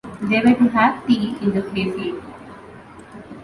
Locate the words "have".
0.69-1.05